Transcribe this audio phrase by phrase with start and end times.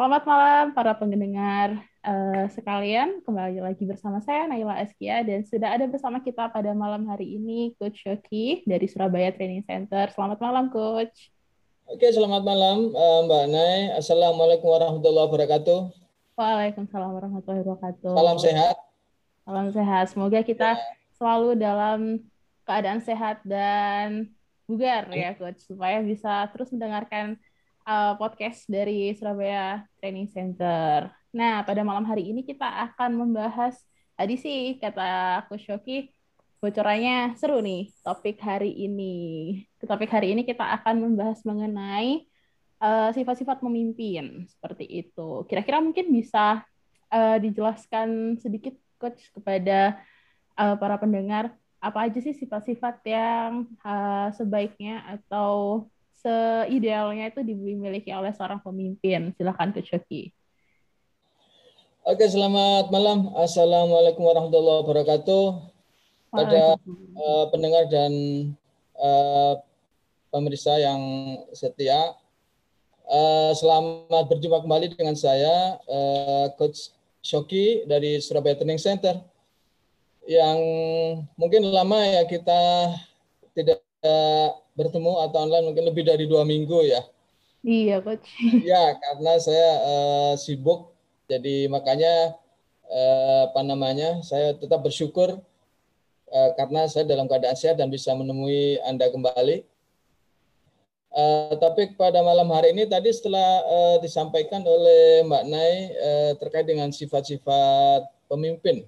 [0.00, 3.20] Selamat malam para pendengar uh, sekalian.
[3.20, 7.76] Kembali lagi bersama saya Naila Eskia dan sudah ada bersama kita pada malam hari ini
[7.76, 10.08] Coach Shoki dari Surabaya Training Center.
[10.08, 11.28] Selamat malam Coach.
[11.84, 13.92] Oke, selamat malam uh, Mbak Nay.
[14.00, 15.78] Assalamualaikum warahmatullahi wabarakatuh.
[16.32, 18.14] Waalaikumsalam warahmatullahi wabarakatuh.
[18.16, 18.76] Salam sehat.
[19.44, 20.04] Salam sehat.
[20.16, 20.80] Semoga kita
[21.20, 22.24] selalu dalam
[22.64, 24.32] keadaan sehat dan
[24.64, 27.36] bugar ya Coach supaya bisa terus mendengarkan
[27.90, 31.10] uh, podcast dari Surabaya Training Center.
[31.34, 33.74] Nah, pada malam hari ini kita akan membahas
[34.14, 36.14] tadi sih kata Coach Shoki
[36.60, 39.16] bocorannya seru nih topik hari ini.
[39.82, 42.28] Topik hari ini kita akan membahas mengenai
[42.78, 45.42] uh, sifat-sifat pemimpin seperti itu.
[45.48, 46.62] Kira-kira mungkin bisa
[47.10, 49.98] uh, dijelaskan sedikit coach kepada
[50.54, 55.88] uh, para pendengar apa aja sih sifat-sifat yang uh, sebaiknya atau
[56.20, 59.32] seidealnya itu dimiliki oleh seorang pemimpin.
[59.34, 60.22] Silakan ke Coki.
[62.04, 63.32] Oke, selamat malam.
[63.36, 65.44] Assalamualaikum warahmatullahi wabarakatuh.
[66.30, 66.78] Pada
[67.18, 68.12] uh, pendengar dan
[68.96, 69.58] uh,
[70.30, 71.02] pemirsa yang
[71.50, 72.14] setia,
[73.10, 79.20] uh, selamat berjumpa kembali dengan saya, uh, Coach Shoki dari Surabaya Training Center.
[80.24, 80.58] Yang
[81.34, 82.94] mungkin lama ya kita
[83.52, 83.82] tidak
[84.80, 87.04] bertemu atau online mungkin lebih dari dua minggu ya.
[87.60, 88.24] Iya, coach.
[88.64, 90.96] Ya, karena saya uh, sibuk,
[91.28, 92.40] jadi makanya
[92.88, 95.36] uh, apa namanya, saya tetap bersyukur
[96.32, 99.68] uh, karena saya dalam keadaan sehat dan bisa menemui anda kembali.
[101.10, 106.64] Uh, tapi pada malam hari ini tadi setelah uh, disampaikan oleh Mbak Nay uh, terkait
[106.64, 108.86] dengan sifat-sifat pemimpin,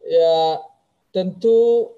[0.00, 0.64] ya
[1.12, 1.92] tentu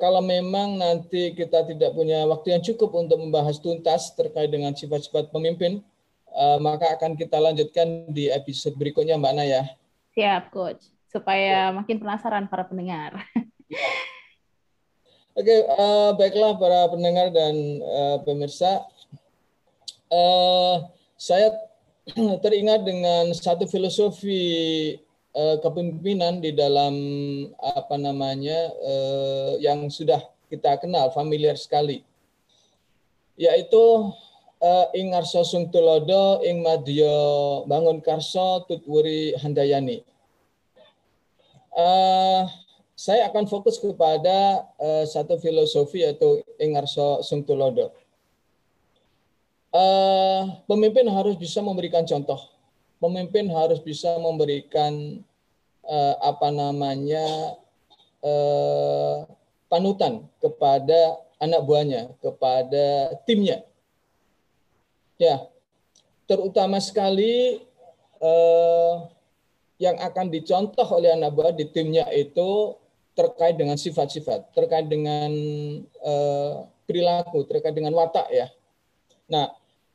[0.00, 5.28] kalau memang nanti kita tidak punya waktu yang cukup untuk membahas tuntas terkait dengan sifat-sifat
[5.28, 5.84] pemimpin,
[6.32, 9.62] eh, maka akan kita lanjutkan di episode berikutnya, Mbak Naya.
[10.16, 10.88] Siap, Coach.
[11.12, 11.76] Supaya ya.
[11.76, 13.20] makin penasaran para pendengar.
[15.38, 17.54] Oke, okay, uh, eh, baiklah para pendengar dan
[17.84, 18.82] uh, pemirsa.
[20.10, 21.54] Uh, saya
[22.44, 24.98] teringat dengan satu filosofi
[25.34, 26.94] uh, kepemimpinan di dalam
[27.58, 30.20] apa namanya uh, yang sudah
[30.50, 32.02] kita kenal familiar sekali.
[33.40, 34.12] Yaitu
[34.60, 40.02] uh, ing arso sung tulodo ing madyo bangun karso tutwuri handayani.
[41.70, 42.50] Uh,
[42.98, 47.94] saya akan fokus kepada uh, satu filosofi yaitu ing arso sung tulodo.
[49.70, 52.42] Uh, pemimpin harus bisa memberikan contoh
[53.00, 55.24] pemimpin harus bisa memberikan
[55.88, 57.56] uh, apa namanya
[58.20, 59.24] uh,
[59.66, 63.64] panutan kepada anak buahnya, kepada timnya.
[65.16, 65.48] Ya,
[66.28, 67.64] terutama sekali
[68.20, 69.08] uh,
[69.80, 72.76] yang akan dicontoh oleh anak buah di timnya itu
[73.16, 75.32] terkait dengan sifat-sifat, terkait dengan
[76.04, 78.48] uh, perilaku, terkait dengan watak ya.
[79.28, 79.52] Nah,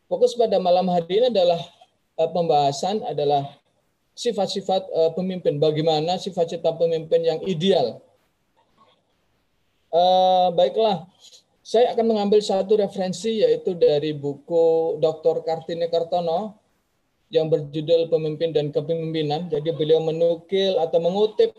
[0.10, 1.62] fokus pada malam hari ini adalah
[2.16, 3.52] pembahasan adalah
[4.16, 5.60] sifat-sifat uh, pemimpin.
[5.60, 8.00] Bagaimana sifat-sifat pemimpin yang ideal?
[9.92, 11.08] Uh, baiklah,
[11.64, 15.44] saya akan mengambil satu referensi yaitu dari buku Dr.
[15.44, 16.56] Kartini Kartono
[17.34, 19.52] yang berjudul Pemimpin dan Kepemimpinan.
[19.52, 21.52] Jadi beliau menukil atau mengutip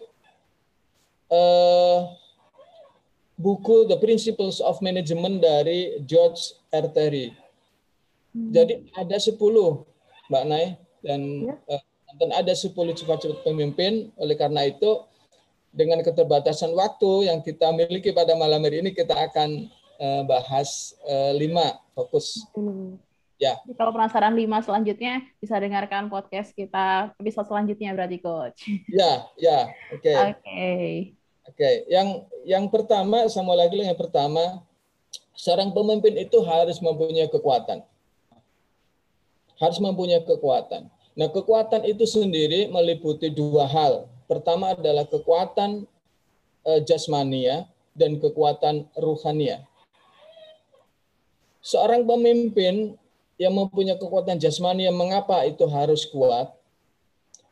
[1.33, 2.13] uh,
[3.37, 6.87] buku The Principles of Management dari George R.
[6.93, 7.35] Terry.
[8.31, 8.53] Hmm.
[8.53, 9.37] Jadi ada 10
[10.31, 10.67] Mbak Nay
[11.05, 11.55] dan ya.
[11.71, 11.83] uh,
[12.17, 14.11] dan ada 10 sifat-sifat pemimpin.
[14.17, 15.05] Oleh karena itu
[15.77, 19.69] dengan keterbatasan waktu yang kita miliki pada malam hari ini kita akan
[20.01, 22.45] uh, bahas uh, lima fokus.
[22.57, 22.97] Hmm.
[23.37, 23.61] Ya.
[23.69, 28.65] Jadi kalau penasaran lima selanjutnya bisa dengarkan podcast kita episode selanjutnya berarti coach.
[28.89, 30.01] Ya, ya, oke.
[30.01, 30.17] Okay.
[30.17, 30.25] Oke.
[30.41, 30.89] Okay.
[31.47, 31.75] Oke, okay.
[31.93, 34.65] yang yang pertama sama lagi yang pertama
[35.37, 37.85] seorang pemimpin itu harus mempunyai kekuatan
[39.57, 40.89] harus mempunyai kekuatan.
[41.17, 44.05] Nah, kekuatan itu sendiri meliputi dua hal.
[44.29, 45.89] Pertama adalah kekuatan
[46.67, 47.65] uh, jasmania
[47.97, 49.65] dan kekuatan ruhania.
[51.65, 52.95] Seorang pemimpin
[53.41, 56.53] yang mempunyai kekuatan jasmania, mengapa itu harus kuat?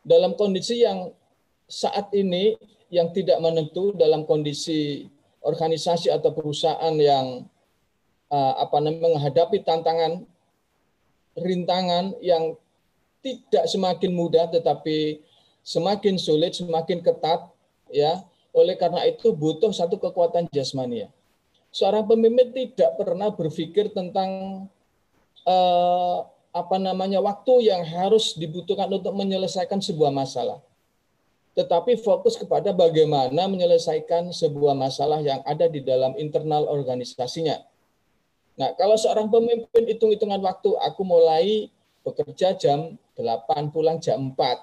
[0.05, 1.17] Dalam kondisi yang
[1.65, 2.61] saat ini
[2.93, 5.09] yang tidak menentu dalam kondisi
[5.41, 7.49] organisasi atau perusahaan yang
[8.29, 10.29] uh, apa namanya menghadapi tantangan
[11.39, 12.55] rintangan yang
[13.25, 15.23] tidak semakin mudah tetapi
[15.65, 17.49] semakin sulit, semakin ketat
[17.91, 18.23] ya.
[18.55, 21.11] Oleh karena itu butuh satu kekuatan jasmania.
[21.75, 24.63] Seorang pemimpin tidak pernah berpikir tentang
[25.43, 26.23] uh,
[26.55, 30.63] apa namanya waktu yang harus dibutuhkan untuk menyelesaikan sebuah masalah.
[31.59, 37.59] Tetapi fokus kepada bagaimana menyelesaikan sebuah masalah yang ada di dalam internal organisasinya.
[38.55, 41.71] Nah, kalau seorang pemimpin hitung-hitungan waktu, aku mulai
[42.07, 44.63] bekerja jam 8, pulang jam 4.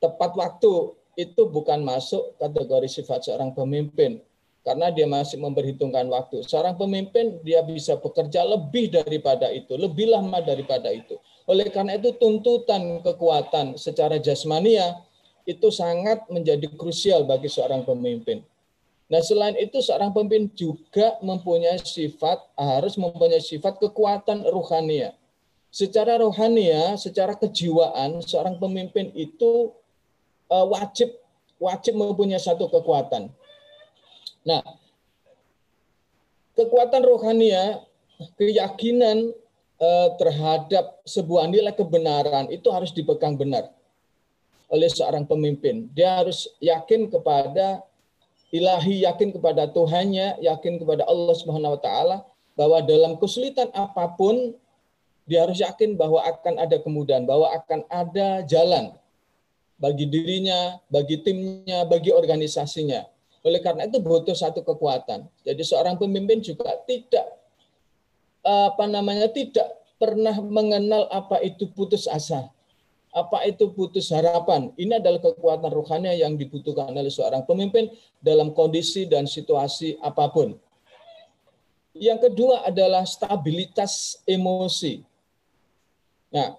[0.00, 0.72] Tepat waktu
[1.14, 4.24] itu bukan masuk kategori sifat seorang pemimpin
[4.60, 6.44] karena dia masih memperhitungkan waktu.
[6.44, 11.16] Seorang pemimpin dia bisa bekerja lebih daripada itu, lebih lama daripada itu.
[11.48, 15.00] Oleh karena itu tuntutan kekuatan secara jasmania
[15.48, 18.44] itu sangat menjadi krusial bagi seorang pemimpin.
[19.10, 25.18] Nah, selain itu seorang pemimpin juga mempunyai sifat harus mempunyai sifat kekuatan rohania.
[25.70, 29.74] Secara rohania, secara kejiwaan seorang pemimpin itu
[30.46, 31.10] eh, wajib
[31.58, 33.34] wajib mempunyai satu kekuatan
[34.40, 34.64] Nah,
[36.56, 37.84] kekuatan rohania,
[38.40, 39.36] keyakinan
[39.80, 43.68] eh, terhadap sebuah nilai kebenaran itu harus dipegang benar
[44.70, 45.90] oleh seorang pemimpin.
[45.92, 47.84] Dia harus yakin kepada
[48.50, 52.16] ilahi, yakin kepada Tuhannya, yakin kepada Allah Subhanahu wa taala
[52.58, 54.54] bahwa dalam kesulitan apa pun
[55.24, 58.90] dia harus yakin bahwa akan ada kemudahan, bahwa akan ada jalan
[59.80, 63.06] bagi dirinya, bagi timnya, bagi organisasinya.
[63.40, 65.24] Oleh karena itu butuh satu kekuatan.
[65.46, 67.24] Jadi seorang pemimpin juga tidak
[68.44, 72.52] apa namanya tidak pernah mengenal apa itu putus asa.
[73.10, 74.70] Apa itu putus harapan?
[74.78, 77.90] Ini adalah kekuatan rohani yang dibutuhkan oleh seorang pemimpin
[78.22, 80.54] dalam kondisi dan situasi apa pun.
[81.90, 85.02] Yang kedua adalah stabilitas emosi.
[86.30, 86.54] Nah,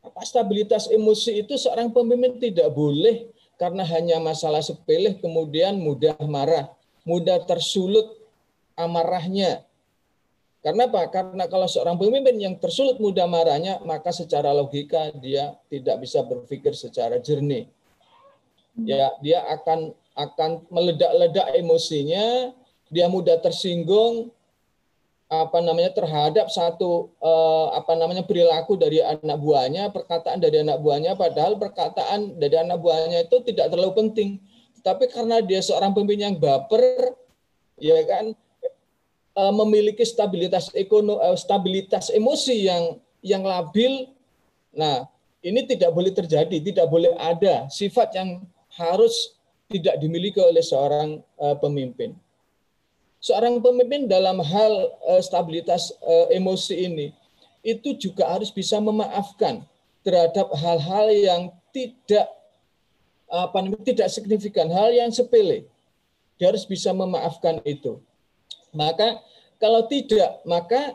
[0.00, 3.28] apa stabilitas emosi itu seorang pemimpin tidak boleh
[3.60, 6.72] karena hanya masalah sepele kemudian mudah marah,
[7.04, 8.16] mudah tersulut
[8.72, 9.60] amarahnya.
[10.66, 11.06] Karena apa?
[11.14, 16.74] Karena kalau seorang pemimpin yang tersulut mudah marahnya, maka secara logika dia tidak bisa berpikir
[16.74, 17.70] secara jernih.
[18.74, 22.50] Ya, dia akan akan meledak-ledak emosinya,
[22.90, 24.34] dia mudah tersinggung,
[25.30, 31.14] apa namanya terhadap satu eh, apa namanya perilaku dari anak buahnya, perkataan dari anak buahnya
[31.14, 34.42] padahal perkataan dari anak buahnya itu tidak terlalu penting.
[34.82, 37.14] Tapi karena dia seorang pemimpin yang baper
[37.78, 38.34] ya kan
[39.36, 42.84] eh, memiliki stabilitas ekonomi eh, stabilitas emosi yang
[43.20, 44.08] yang labil.
[44.72, 45.08] Nah,
[45.44, 48.44] ini tidak boleh terjadi, tidak boleh ada sifat yang
[48.76, 49.36] harus
[49.68, 52.16] tidak dimiliki oleh seorang eh, pemimpin
[53.26, 57.06] seorang pemimpin dalam hal uh, stabilitas uh, emosi ini
[57.66, 59.66] itu juga harus bisa memaafkan
[60.06, 61.42] terhadap hal-hal yang
[61.74, 62.30] tidak
[63.26, 65.66] apa tidak signifikan, hal yang sepele.
[66.38, 67.98] Dia harus bisa memaafkan itu.
[68.76, 69.24] Maka
[69.56, 70.94] kalau tidak, maka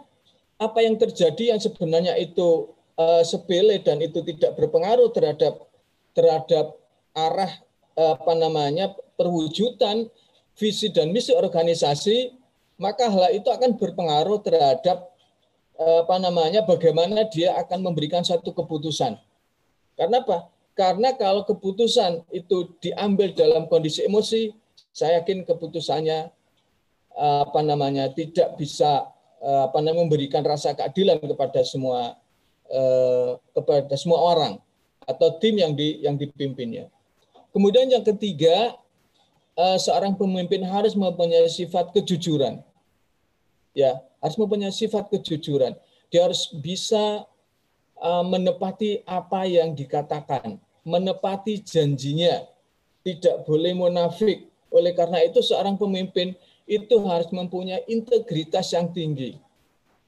[0.61, 2.69] apa yang terjadi yang sebenarnya itu
[3.01, 5.65] uh, sepele dan itu tidak berpengaruh terhadap
[6.13, 6.77] terhadap
[7.17, 7.49] arah
[7.95, 10.07] apa namanya perwujudan
[10.55, 12.33] visi dan misi organisasi,
[12.79, 15.11] maka hal itu akan berpengaruh terhadap
[15.77, 19.17] eh, apa namanya bagaimana dia akan memberikan satu keputusan.
[19.95, 20.49] Karena apa?
[20.73, 24.55] Karena kalau keputusan itu diambil dalam kondisi emosi,
[24.95, 26.31] saya yakin keputusannya
[27.17, 29.07] apa namanya tidak bisa
[29.43, 32.17] eh, apa namanya memberikan rasa keadilan kepada semua
[33.51, 34.55] kepada semua orang
[35.03, 36.87] atau tim yang di yang dipimpinnya.
[37.51, 38.79] Kemudian yang ketiga
[39.59, 42.63] uh, seorang pemimpin harus mempunyai sifat kejujuran.
[43.75, 45.75] Ya, harus mempunyai sifat kejujuran.
[46.07, 47.27] Dia harus bisa
[48.01, 52.49] menepati apa yang dikatakan, menepati janjinya,
[53.05, 54.49] tidak boleh munafik.
[54.73, 56.33] Oleh karena itu seorang pemimpin
[56.69, 59.37] itu harus mempunyai integritas yang tinggi.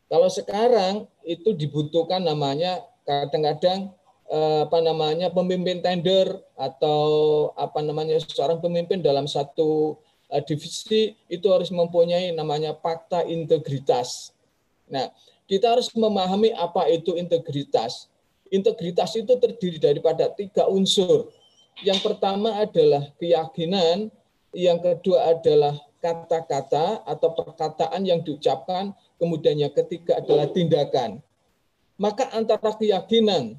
[0.07, 3.91] Kalau sekarang itu dibutuhkan namanya kadang-kadang
[4.33, 10.00] Eh, apa namanya pemimpin tender atau apa namanya seorang pemimpin dalam satu
[10.33, 14.33] uh, divisi itu harus mempunyai namanya fakta integritas.
[14.89, 15.13] Nah,
[15.45, 18.10] kita harus memahami apa itu integritas.
[18.50, 21.29] Integritas itu terdiri daripada tiga unsur.
[21.86, 24.10] Yang pertama adalah keyakinan,
[24.50, 31.24] yang kedua adalah kata-kata atau perkataan yang diucapkan, kemudian yang ketiga adalah tindakan.
[31.95, 33.55] Maka antara keyakinan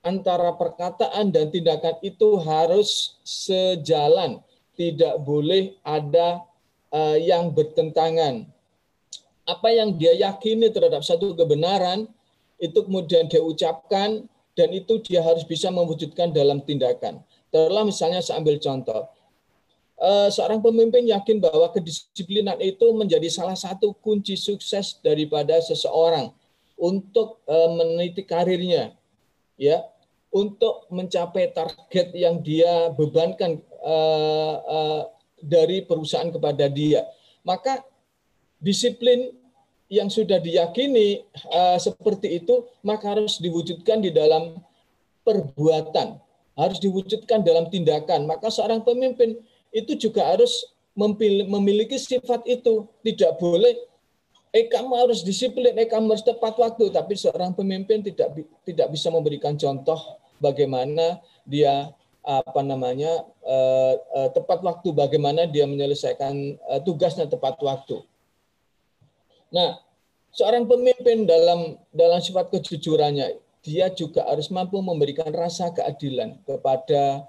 [0.00, 4.40] antara perkataan dan tindakan itu harus sejalan,
[4.76, 6.44] tidak boleh ada
[6.92, 8.48] uh, yang bertentangan.
[9.44, 12.08] Apa yang dia yakini terhadap satu kebenaran
[12.60, 14.24] itu kemudian dia ucapkan
[14.56, 17.20] dan itu dia harus bisa mewujudkan dalam tindakan.
[17.50, 19.10] Telah misalnya saya ambil contoh,
[20.32, 26.32] seorang pemimpin yakin bahwa kedisiplinan itu menjadi salah satu kunci sukses daripada seseorang
[26.80, 28.96] untuk uh, meniti karirnya,
[29.60, 29.84] ya,
[30.32, 35.04] untuk mencapai target yang dia bebankan uh,
[35.44, 37.04] dari perusahaan kepada dia.
[37.44, 37.84] Maka
[38.56, 39.36] disiplin
[39.90, 41.26] yang sudah diyakini
[41.82, 44.62] seperti itu maka harus diwujudkan di dalam
[45.26, 46.14] perbuatan,
[46.54, 48.28] harus diwujudkan dalam tindakan.
[48.28, 49.40] Maka seorang pemimpin
[49.70, 50.66] itu juga harus
[51.46, 52.86] memiliki sifat itu.
[53.06, 53.74] Tidak boleh
[54.50, 58.34] eh kamu harus disiplin, eh kamu harus tepat waktu, tapi seorang pemimpin tidak
[58.66, 66.60] tidak bisa memberikan contoh bagaimana dia apa namanya uh, uh, tepat waktu, bagaimana dia menyelesaikan
[66.68, 68.04] uh, tugasnya tepat waktu.
[69.50, 69.80] Nah,
[70.34, 77.24] seorang pemimpin dalam dalam sifat kejujurannya, dia juga harus mampu memberikan rasa keadilan kepada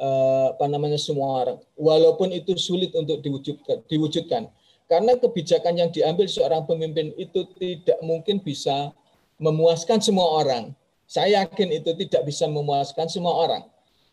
[0.00, 3.84] uh, apa namanya semua orang, walaupun itu sulit untuk diwujudkan.
[3.90, 4.48] diwujudkan
[4.88, 8.96] karena kebijakan yang diambil seorang pemimpin itu tidak mungkin bisa
[9.36, 10.72] memuaskan semua orang.
[11.04, 13.62] Saya yakin itu tidak bisa memuaskan semua orang.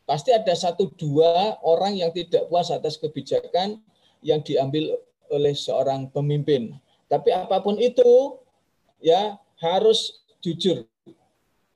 [0.03, 3.79] Pasti ada satu dua orang yang tidak puas atas kebijakan
[4.19, 4.99] yang diambil
[5.31, 6.75] oleh seorang pemimpin.
[7.07, 8.37] Tapi apa pun itu,
[8.99, 10.83] ya harus jujur,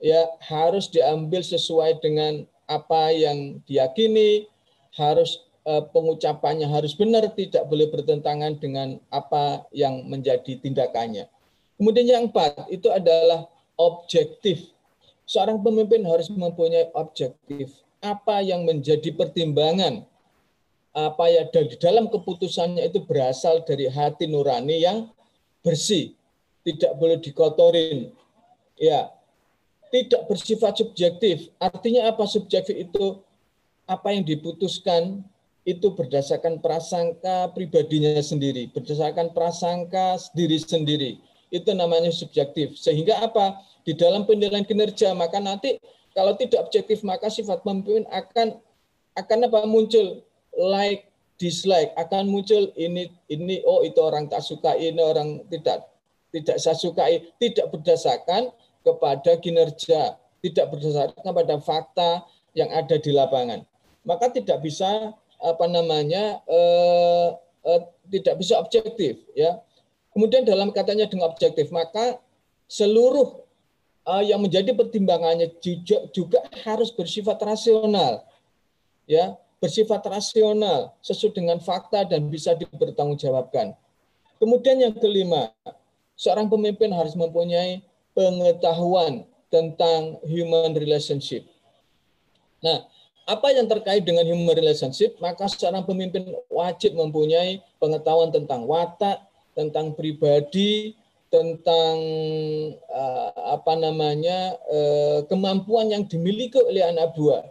[0.04, 4.46] ya harus diambil sesuai dengan apa yang diyakini,
[4.94, 11.30] harus Eh, pengucapannya harus benar, tidak boleh bertentangan dengan apa yang menjadi tindakannya.
[11.78, 13.46] Kemudian yang empat, itu adalah
[13.78, 14.74] objektif.
[15.30, 17.70] Seorang pemimpin harus mempunyai objektif.
[18.02, 20.10] Apa yang menjadi pertimbangan,
[20.90, 25.12] apa ya dari dalam keputusannya itu berasal dari hati nurani yang
[25.62, 26.18] bersih,
[26.66, 28.10] tidak boleh dikotorin.
[28.80, 29.14] Ya,
[29.90, 31.50] tidak bersifat subjektif.
[31.58, 33.22] Artinya apa subjektif itu?
[33.90, 35.26] Apa yang diputuskan
[35.66, 41.12] itu berdasarkan prasangka pribadinya sendiri, berdasarkan prasangka diri sendiri.
[41.50, 42.78] Itu namanya subjektif.
[42.78, 43.58] Sehingga apa?
[43.82, 45.82] Di dalam penilaian kinerja, maka nanti
[46.14, 48.62] kalau tidak objektif, maka sifat pemimpin akan
[49.18, 50.22] akan apa muncul
[50.56, 55.88] like dislike akan muncul ini ini oh itu orang tak suka ini orang tidak
[56.36, 62.10] tidak saya sukai tidak berdasarkan kepada kinerja tidak berdasarkan pada fakta
[62.56, 63.64] yang ada di lapangan
[64.08, 67.28] maka tidak bisa apa namanya eh,
[67.70, 67.82] eh,
[68.20, 69.60] tidak bisa objektif ya.
[70.10, 72.20] Kemudian dalam katanya dengan objektif maka
[72.68, 73.44] seluruh
[74.08, 78.24] eh, yang menjadi pertimbangannya juga, juga harus bersifat rasional
[79.10, 83.76] ya bersifat rasional sesuai dengan fakta dan bisa dipertanggungjawabkan.
[84.40, 85.52] Kemudian yang kelima,
[86.16, 87.84] seorang pemimpin harus mempunyai
[88.20, 91.48] pengetahuan tentang human relationship.
[92.60, 92.84] Nah,
[93.24, 99.24] apa yang terkait dengan human relationship, maka seorang pemimpin wajib mempunyai pengetahuan tentang watak,
[99.56, 101.00] tentang pribadi,
[101.32, 101.96] tentang
[102.92, 107.48] uh, apa namanya uh, kemampuan yang dimiliki oleh anak buah,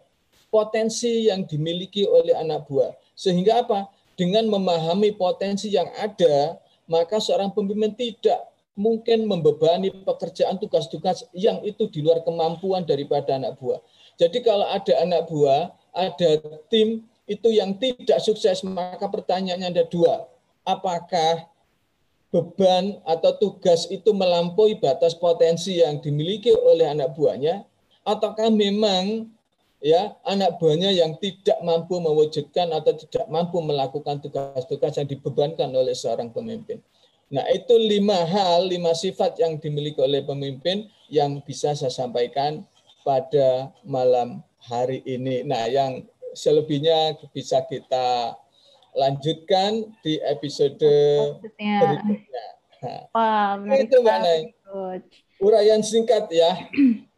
[0.53, 2.93] potensi yang dimiliki oleh anak buah.
[3.17, 3.89] Sehingga apa?
[4.19, 6.61] Dengan memahami potensi yang ada,
[6.91, 8.45] maka seorang pemimpin tidak
[8.79, 13.83] mungkin membebani pekerjaan tugas-tugas yang itu di luar kemampuan daripada anak buah.
[14.15, 16.39] Jadi kalau ada anak buah, ada
[16.71, 20.31] tim itu yang tidak sukses, maka pertanyaannya ada dua.
[20.63, 21.51] Apakah
[22.31, 27.67] beban atau tugas itu melampaui batas potensi yang dimiliki oleh anak buahnya,
[28.07, 29.27] ataukah memang
[29.83, 35.99] ya anak buahnya yang tidak mampu mewujudkan atau tidak mampu melakukan tugas-tugas yang dibebankan oleh
[35.99, 36.79] seorang pemimpin.
[37.29, 42.65] Nah itu lima hal, lima sifat yang dimiliki oleh pemimpin yang bisa saya sampaikan
[43.05, 45.41] pada malam hari ini.
[45.45, 46.05] Nah, yang
[46.37, 48.37] selebihnya bisa kita
[48.93, 50.93] lanjutkan di episode
[51.49, 52.47] berikutnya.
[53.17, 54.41] Wah, itu Mbak Nay.
[55.41, 56.69] Uraian singkat ya.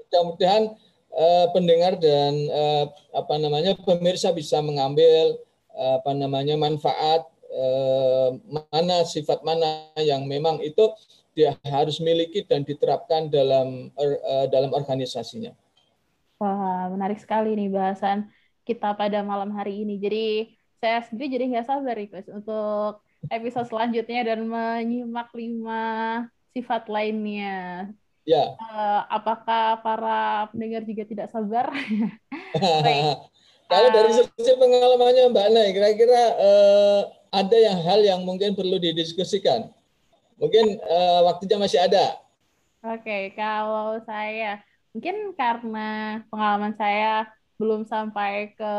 [0.06, 0.74] Mudah-mudahan
[1.14, 5.38] uh, pendengar dan uh, apa namanya pemirsa bisa mengambil
[5.74, 10.90] uh, apa namanya manfaat uh, mana sifat mana yang memang itu
[11.34, 15.54] dia harus miliki dan diterapkan dalam uh, dalam organisasinya.
[16.40, 18.32] Wah, menarik sekali nih bahasan
[18.64, 20.00] kita pada malam hari ini.
[20.00, 20.26] Jadi
[20.80, 25.82] saya sendiri jadi nggak sabar nih, Coach, untuk episode selanjutnya dan menyimak lima
[26.56, 27.92] sifat lainnya.
[28.24, 28.56] Ya.
[28.56, 31.68] Uh, apakah para pendengar juga tidak sabar?
[33.70, 34.26] Kalau dari eh.
[34.26, 37.00] sisi pengalamannya Mbak Nay, kira-kira uh,
[37.30, 39.70] ada yang hal yang mungkin perlu didiskusikan?
[40.36, 42.18] Mungkin uh, waktunya masih ada.
[42.80, 44.60] Oke, okay, kalau saya
[44.90, 47.28] mungkin karena pengalaman saya
[47.60, 48.74] belum sampai ke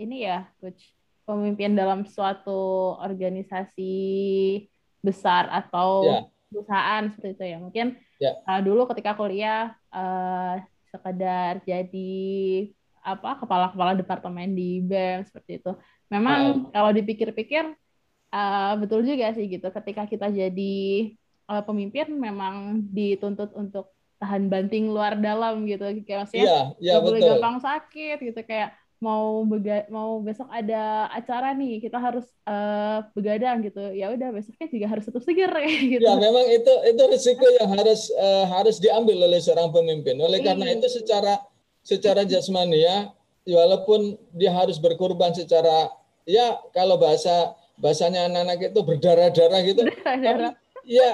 [0.00, 0.94] ini ya coach
[1.28, 3.92] pemimpin dalam suatu organisasi
[5.02, 6.22] besar atau yeah.
[6.48, 7.86] perusahaan seperti itu ya mungkin
[8.20, 8.36] Ya.
[8.44, 10.60] Uh, dulu ketika kuliah uh,
[10.92, 12.12] sekedar jadi
[13.00, 15.72] apa kepala-kepala departemen di BEM seperti itu.
[16.10, 16.54] Memang uh.
[16.74, 17.70] kalau dipikir-pikir
[18.34, 19.70] uh, betul juga sih gitu.
[19.70, 20.76] Ketika kita jadi
[21.46, 25.86] uh, pemimpin memang dituntut untuk tahan banting luar dalam gitu.
[26.04, 31.56] Kayak maksudnya yeah, yeah, boleh gampang sakit gitu kayak mau bega mau besok ada acara
[31.56, 35.48] nih kita harus uh, begadang gitu ya udah besoknya juga harus tetap seger
[35.96, 40.44] gitu ya memang itu itu risiko yang harus uh, harus diambil oleh seorang pemimpin oleh
[40.44, 40.76] karena iya.
[40.76, 41.40] itu secara
[41.80, 43.08] secara jasmani ya
[43.48, 45.88] walaupun dia harus berkorban secara
[46.30, 49.82] ya kalau bahasa bahasanya anak-anak itu berdarah-darah gitu.
[49.82, 50.52] Berdarah.
[50.54, 51.10] tapi ya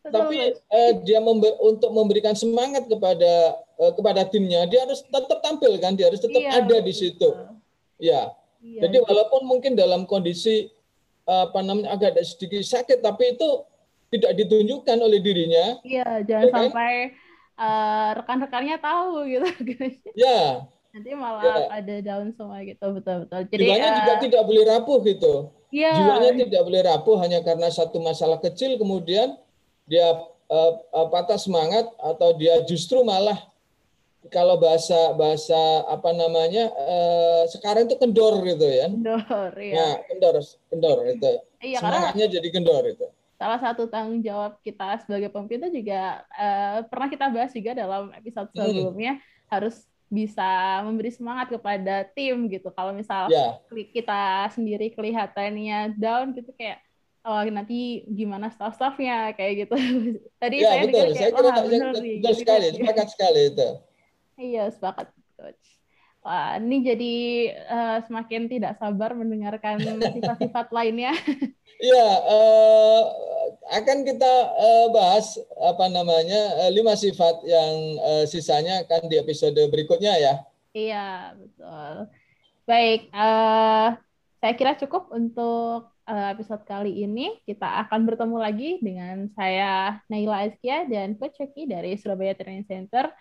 [0.00, 5.76] tapi uh, dia member, untuk memberikan semangat kepada uh, kepada timnya dia harus tetap tampil
[5.76, 7.28] kan dia harus tetap iya, ada di situ.
[8.00, 8.32] Ya.
[8.60, 9.06] Iya, jadi iya.
[9.08, 10.68] walaupun mungkin dalam kondisi
[11.30, 13.48] apa namanya agak sedikit sakit tapi itu
[14.10, 15.78] tidak ditunjukkan oleh dirinya.
[15.86, 16.62] Iya jangan ya, kan?
[16.66, 16.92] sampai
[17.60, 19.48] uh, rekan-rekannya tahu gitu.
[20.18, 21.66] Ya nanti malah ya.
[21.70, 25.34] ada down semua gitu betul betul jadi jiwanya uh, juga tidak boleh rapuh gitu
[25.70, 25.92] ya.
[25.94, 29.38] jiwanya tidak boleh rapuh hanya karena satu masalah kecil kemudian
[29.86, 30.18] dia
[30.50, 33.50] uh, uh, patah semangat atau dia justru malah
[34.28, 35.56] kalau bahasa bahasa
[35.88, 38.92] apa namanya uh, sekarang itu kendor gitu ya.
[38.92, 39.74] Kendor, iya.
[39.80, 40.34] Nah, kendor,
[40.68, 41.32] kendor itu.
[41.64, 43.08] Iya, Semangatnya jadi kendor itu.
[43.40, 48.12] Salah satu tanggung jawab kita sebagai pemimpin itu juga uh, pernah kita bahas juga dalam
[48.12, 48.60] episode hmm.
[48.60, 49.48] sebelumnya hmm.
[49.48, 52.68] harus bisa memberi semangat kepada tim gitu.
[52.74, 53.54] Kalau misal yeah.
[53.70, 56.82] kita sendiri kelihatannya down gitu kayak
[57.22, 59.76] oh nanti gimana staff-staffnya kayak gitu.
[60.42, 61.00] Tadi ya, saya betul.
[61.00, 62.76] Kayak, saya kira benar, betul, betul gitu, sekali, gitu.
[62.82, 63.68] sepakat sekali itu.
[64.40, 65.66] Iya, sepakat coach.
[66.20, 67.14] Wah, ini jadi
[67.64, 71.16] uh, semakin tidak sabar mendengarkan sifat-sifat lainnya.
[71.80, 73.02] Iya, uh,
[73.72, 79.56] akan kita uh, bahas apa namanya uh, lima sifat yang uh, sisanya akan di episode
[79.72, 80.34] berikutnya ya.
[80.76, 81.08] Iya,
[81.40, 81.92] betul.
[82.68, 83.96] Baik, uh,
[84.44, 90.42] saya kira cukup untuk Eh, episode kali ini kita akan bertemu lagi dengan saya Naila
[90.42, 93.14] Azkia dan Coach dari Surabaya Training Center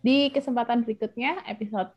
[0.00, 1.92] di kesempatan berikutnya episode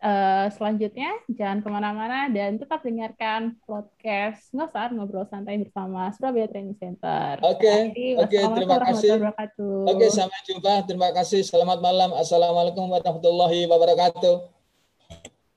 [0.00, 6.76] uh, selanjutnya jangan ke mana-mana dan tetap dengarkan podcast ngosar ngobrol santai bersama Surabaya Training
[6.80, 7.38] Center.
[7.44, 8.16] Oke, okay.
[8.16, 9.10] oke okay, terima kasih.
[9.20, 10.72] Oke, okay, sampai jumpa.
[10.88, 11.40] Terima kasih.
[11.44, 12.16] Selamat malam.
[12.16, 14.59] Assalamualaikum warahmatullahi wabarakatuh.